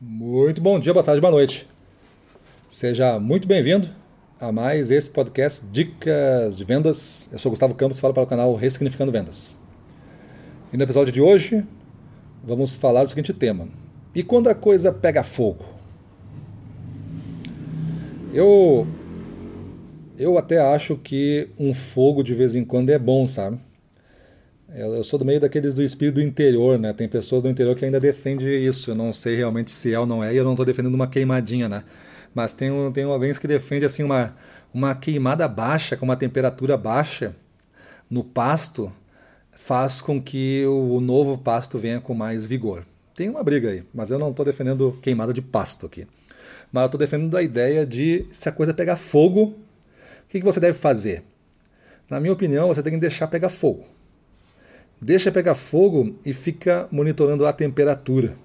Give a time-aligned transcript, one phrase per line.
[0.00, 1.68] Muito bom dia, boa tarde, boa noite.
[2.68, 3.88] Seja muito bem-vindo
[4.38, 7.28] a mais esse podcast Dicas de Vendas.
[7.32, 9.58] Eu sou Gustavo Campos, falo para o canal Ressignificando Vendas.
[10.72, 11.66] E no episódio de hoje
[12.44, 13.66] vamos falar do seguinte tema:
[14.14, 15.64] E quando a coisa pega fogo?
[18.32, 18.86] Eu
[20.16, 23.58] eu até acho que um fogo de vez em quando é bom, sabe?
[24.74, 26.92] Eu sou do meio daqueles do espírito do interior, né?
[26.92, 28.90] Tem pessoas do interior que ainda defendem isso.
[28.90, 31.06] Eu não sei realmente se é ou não é, e eu não estou defendendo uma
[31.06, 31.84] queimadinha, né?
[32.34, 34.36] Mas tem, tem alguém que defende assim uma,
[34.72, 37.34] uma queimada baixa, com uma temperatura baixa
[38.10, 38.92] no pasto,
[39.52, 42.84] faz com que o novo pasto venha com mais vigor.
[43.16, 46.06] Tem uma briga aí, mas eu não estou defendendo queimada de pasto aqui.
[46.70, 49.54] Mas eu estou defendendo a ideia de se a coisa pegar fogo, o
[50.28, 51.22] que, que você deve fazer?
[52.08, 53.97] Na minha opinião, você tem que deixar pegar fogo
[55.00, 58.36] deixa pegar fogo e fica monitorando a temperatura.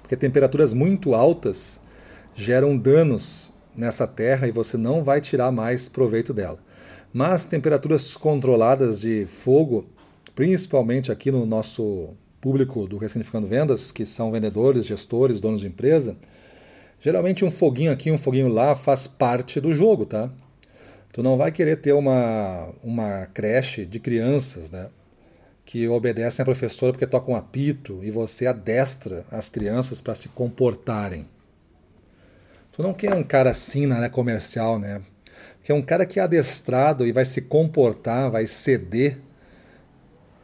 [0.00, 1.80] Porque temperaturas muito altas
[2.34, 6.58] geram danos nessa terra e você não vai tirar mais proveito dela.
[7.12, 9.86] Mas temperaturas controladas de fogo,
[10.34, 16.16] principalmente aqui no nosso público do Ressignificando Vendas, que são vendedores, gestores, donos de empresa,
[17.00, 20.30] geralmente um foguinho aqui, um foguinho lá faz parte do jogo, tá?
[21.12, 24.88] Tu não vai querer ter uma, uma creche de crianças, né?
[25.66, 30.28] Que obedecem à professora porque tocam um apito e você adestra as crianças para se
[30.28, 31.28] comportarem.
[32.70, 35.02] Tu não quer um cara assim na área comercial, né?
[35.64, 39.18] Que é um cara que é adestrado e vai se comportar, vai ceder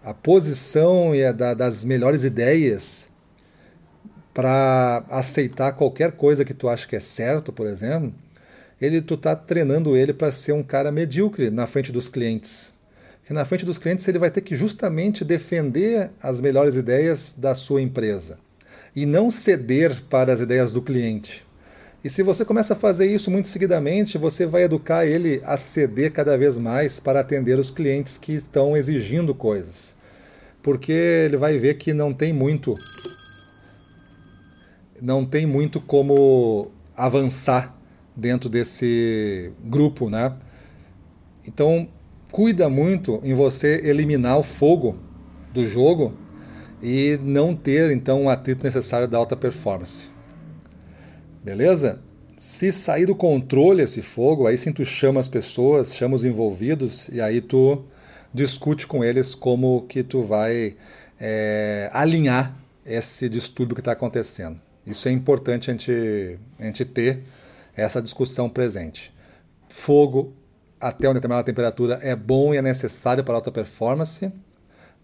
[0.02, 3.08] a posição e a da, das melhores ideias
[4.34, 8.12] para aceitar qualquer coisa que tu acha que é certo, por exemplo.
[8.80, 12.72] Ele tu tá treinando ele para ser um cara medíocre na frente dos clientes
[13.26, 17.54] que na frente dos clientes ele vai ter que justamente defender as melhores ideias da
[17.54, 18.38] sua empresa
[18.94, 21.44] e não ceder para as ideias do cliente.
[22.04, 26.12] E se você começa a fazer isso muito seguidamente, você vai educar ele a ceder
[26.12, 29.94] cada vez mais para atender os clientes que estão exigindo coisas.
[30.62, 32.74] Porque ele vai ver que não tem muito
[35.00, 37.76] não tem muito como avançar
[38.14, 40.32] dentro desse grupo, né?
[41.44, 41.88] Então,
[42.32, 44.96] cuida muito em você eliminar o fogo
[45.52, 46.14] do jogo
[46.82, 50.10] e não ter então o atrito necessário da alta performance.
[51.44, 52.00] Beleza?
[52.38, 57.08] Se sair do controle esse fogo, aí sim tu chama as pessoas, chama os envolvidos
[57.08, 57.84] e aí tu
[58.34, 60.74] discute com eles como que tu vai
[61.20, 64.58] é, alinhar esse distúrbio que está acontecendo.
[64.84, 67.22] Isso é importante a gente, a gente ter
[67.76, 69.14] essa discussão presente.
[69.68, 70.32] Fogo
[70.82, 74.32] até uma determinada temperatura é bom e é necessário para alta performance.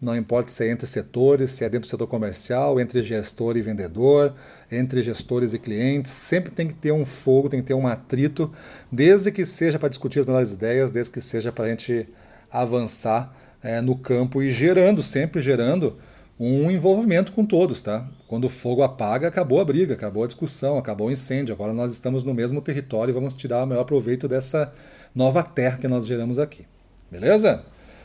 [0.00, 3.62] Não importa se é entre setores, se é dentro do setor comercial, entre gestor e
[3.62, 4.34] vendedor,
[4.70, 8.52] entre gestores e clientes, sempre tem que ter um fogo, tem que ter um atrito,
[8.90, 12.08] desde que seja para discutir as melhores ideias, desde que seja para a gente
[12.50, 15.96] avançar é, no campo e gerando, sempre gerando
[16.38, 18.06] um envolvimento com todos, tá?
[18.28, 21.52] Quando o fogo apaga, acabou a briga, acabou a discussão, acabou o incêndio.
[21.52, 24.72] Agora nós estamos no mesmo território e vamos tirar o melhor proveito dessa
[25.14, 26.64] nova terra que nós geramos aqui.
[27.10, 27.64] Beleza?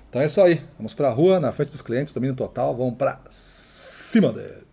[0.09, 0.61] Então é isso aí.
[0.77, 2.75] Vamos para a rua, na frente dos clientes, domínio total.
[2.75, 4.72] Vamos para cima deles.